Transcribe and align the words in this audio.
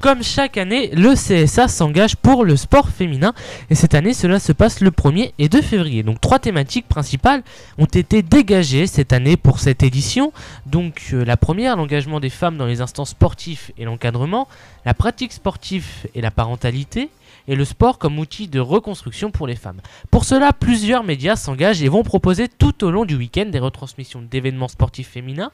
Comme 0.00 0.22
chaque 0.22 0.56
année, 0.56 0.88
le 0.94 1.12
CSA 1.12 1.68
s'engage 1.68 2.16
pour 2.16 2.46
le 2.46 2.56
sport 2.56 2.88
féminin 2.88 3.34
et 3.68 3.74
cette 3.74 3.92
année 3.92 4.14
cela 4.14 4.40
se 4.40 4.50
passe 4.50 4.80
le 4.80 4.90
1er 4.90 5.32
et 5.38 5.50
2 5.50 5.60
février. 5.60 6.02
Donc 6.02 6.22
trois 6.22 6.38
thématiques 6.38 6.88
principales 6.88 7.42
ont 7.76 7.84
été 7.84 8.22
dégagées 8.22 8.86
cette 8.86 9.12
année 9.12 9.36
pour 9.36 9.58
cette 9.58 9.82
édition. 9.82 10.32
Donc 10.64 11.10
euh, 11.12 11.22
la 11.22 11.36
première, 11.36 11.76
l'engagement 11.76 12.18
des 12.18 12.30
femmes 12.30 12.56
dans 12.56 12.64
les 12.64 12.80
instances 12.80 13.10
sportifs 13.10 13.72
et 13.76 13.84
l'encadrement, 13.84 14.48
la 14.86 14.94
pratique 14.94 15.34
sportive 15.34 15.86
et 16.14 16.22
la 16.22 16.30
parentalité 16.30 17.10
et 17.46 17.54
le 17.54 17.66
sport 17.66 17.98
comme 17.98 18.18
outil 18.18 18.48
de 18.48 18.58
reconstruction 18.58 19.30
pour 19.30 19.46
les 19.46 19.56
femmes. 19.56 19.82
Pour 20.10 20.24
cela, 20.24 20.54
plusieurs 20.54 21.04
médias 21.04 21.36
s'engagent 21.36 21.82
et 21.82 21.88
vont 21.88 22.04
proposer 22.04 22.48
tout 22.48 22.84
au 22.84 22.90
long 22.90 23.04
du 23.04 23.16
week-end 23.16 23.46
des 23.46 23.58
retransmissions 23.58 24.22
d'événements 24.22 24.68
sportifs 24.68 25.10
féminins 25.10 25.50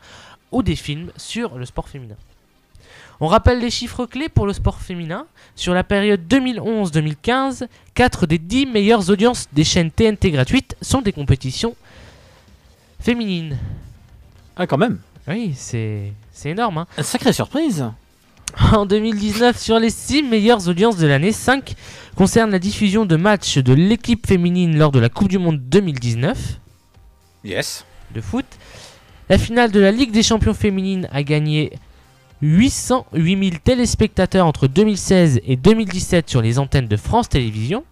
ou 0.52 0.62
des 0.62 0.76
films 0.76 1.10
sur 1.16 1.58
le 1.58 1.64
sport 1.64 1.88
féminin. 1.88 2.14
On 3.20 3.26
rappelle 3.28 3.60
les 3.60 3.70
chiffres 3.70 4.06
clés 4.06 4.28
pour 4.28 4.46
le 4.46 4.52
sport 4.52 4.80
féminin. 4.80 5.26
Sur 5.54 5.72
la 5.74 5.84
période 5.84 6.20
2011-2015, 6.28 7.66
4 7.94 8.26
des 8.26 8.38
10 8.38 8.66
meilleures 8.66 9.08
audiences 9.10 9.48
des 9.52 9.64
chaînes 9.64 9.90
TNT 9.90 10.30
gratuites 10.30 10.76
sont 10.82 11.00
des 11.02 11.12
compétitions 11.12 11.74
féminines. 13.00 13.56
Ah, 14.56 14.66
quand 14.66 14.78
même. 14.78 14.98
Oui, 15.28 15.52
c'est 15.56 16.12
c'est 16.32 16.50
énorme. 16.50 16.78
Hein. 16.78 16.86
Sacrée 17.02 17.32
surprise. 17.32 17.84
En 18.72 18.86
2019, 18.86 19.58
sur 19.58 19.78
les 19.78 19.90
6 19.90 20.22
meilleures 20.22 20.68
audiences 20.68 20.96
de 20.96 21.06
l'année, 21.06 21.32
5 21.32 21.74
concernent 22.14 22.50
la 22.52 22.58
diffusion 22.58 23.04
de 23.04 23.16
matchs 23.16 23.58
de 23.58 23.72
l'équipe 23.74 24.26
féminine 24.26 24.78
lors 24.78 24.92
de 24.92 24.98
la 25.00 25.08
Coupe 25.08 25.28
du 25.28 25.38
Monde 25.38 25.60
2019 25.68 26.58
Yes. 27.44 27.84
de 28.14 28.20
foot. 28.20 28.46
La 29.28 29.38
finale 29.38 29.72
de 29.72 29.80
la 29.80 29.90
Ligue 29.90 30.12
des 30.12 30.22
champions 30.22 30.54
féminines 30.54 31.08
a 31.12 31.22
gagné 31.22 31.72
808 32.42 33.50
000 33.50 33.56
téléspectateurs 33.64 34.46
entre 34.46 34.66
2016 34.66 35.40
et 35.46 35.56
2017 35.56 36.28
sur 36.28 36.42
les 36.42 36.58
antennes 36.58 36.88
de 36.88 36.96
France 36.96 37.28
Télévisions. 37.28 37.84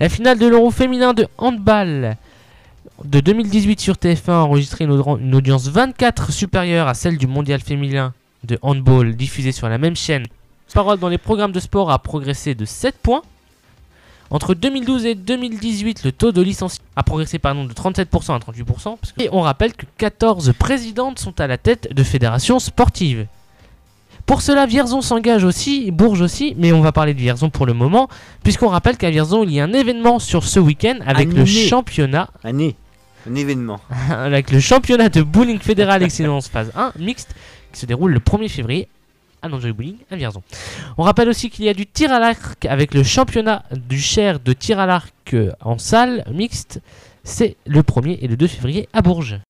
La 0.00 0.08
finale 0.08 0.38
de 0.38 0.46
l'Euro 0.46 0.70
féminin 0.70 1.14
de 1.14 1.28
handball 1.38 2.16
de 3.04 3.20
2018 3.20 3.80
sur 3.80 3.94
TF1 3.94 4.30
a 4.30 4.34
enregistré 4.36 4.84
une, 4.84 5.34
audience 5.34 5.68
24 5.68 6.32
supérieure 6.32 6.88
à 6.88 6.94
celle 6.94 7.18
du 7.18 7.26
mondial 7.26 7.60
féminin 7.60 8.14
de 8.44 8.58
handball 8.62 9.14
diffusé 9.14 9.52
sur 9.52 9.68
la 9.68 9.78
même 9.78 9.96
chaîne. 9.96 10.26
Parole 10.74 10.98
dans 10.98 11.08
les 11.08 11.18
programmes 11.18 11.52
de 11.52 11.60
sport 11.60 11.90
a 11.90 11.98
progressé 11.98 12.54
de 12.54 12.64
7 12.64 12.96
points. 12.98 13.22
Entre 14.30 14.54
2012 14.54 15.06
et 15.06 15.14
2018, 15.14 16.02
le 16.04 16.12
taux 16.12 16.32
de 16.32 16.42
licenciement 16.42 16.84
a 16.96 17.02
progressé 17.02 17.38
pardon, 17.38 17.64
de 17.64 17.72
37% 17.72 18.34
à 18.34 18.38
38%. 18.38 18.96
parce 19.00 19.12
que- 19.12 19.22
Et 19.22 19.28
on 19.32 19.40
rappelle 19.40 19.72
que 19.74 19.86
14 19.98 20.52
présidentes 20.58 21.18
sont 21.18 21.40
à 21.40 21.46
la 21.46 21.58
tête 21.58 21.94
de 21.94 22.02
fédérations 22.02 22.58
sportives. 22.58 23.26
Pour 24.26 24.42
cela, 24.42 24.66
Vierzon 24.66 25.02
s'engage 25.02 25.44
aussi, 25.44 25.92
Bourges 25.92 26.20
aussi, 26.20 26.54
mais 26.58 26.72
on 26.72 26.80
va 26.80 26.90
parler 26.90 27.14
de 27.14 27.20
Vierzon 27.20 27.48
pour 27.48 27.64
le 27.64 27.74
moment, 27.74 28.08
puisqu'on 28.42 28.66
rappelle 28.68 28.96
qu'à 28.96 29.10
Vierzon, 29.10 29.44
il 29.44 29.52
y 29.52 29.60
a 29.60 29.64
un 29.64 29.72
événement 29.72 30.18
sur 30.18 30.42
ce 30.44 30.58
week-end 30.58 30.96
avec 31.06 31.32
le 31.32 31.44
championnat, 31.44 32.28
Année. 32.42 32.74
Un 33.30 33.34
événement. 33.36 33.78
avec 34.10 34.50
le 34.50 34.58
championnat 34.58 35.08
de 35.10 35.22
bowling 35.22 35.60
fédéral 35.60 36.02
excellence 36.02 36.48
phase 36.48 36.72
1 36.76 36.92
mixte 36.98 37.34
qui 37.72 37.78
se 37.80 37.86
déroule 37.86 38.12
le 38.12 38.20
1er 38.20 38.48
février 38.48 38.88
à 39.42 39.48
l'Enjoy 39.48 39.72
Bowling 39.72 39.96
à 40.10 40.16
Vierzon. 40.16 40.42
On 40.98 41.02
rappelle 41.02 41.28
aussi 41.28 41.50
qu'il 41.50 41.64
y 41.64 41.68
a 41.68 41.74
du 41.74 41.86
tir 41.86 42.12
à 42.12 42.18
l'arc 42.18 42.64
avec 42.64 42.94
le 42.94 43.02
championnat 43.02 43.64
du 43.72 44.00
Cher 44.00 44.40
de 44.40 44.52
tir 44.52 44.78
à 44.78 44.86
l'arc 44.86 45.12
euh, 45.34 45.52
en 45.60 45.78
salle 45.78 46.24
mixte. 46.32 46.80
C'est 47.24 47.56
le 47.66 47.82
1er 47.82 48.18
et 48.20 48.28
le 48.28 48.36
2 48.36 48.46
février 48.46 48.88
à 48.92 49.02
Bourges. 49.02 49.40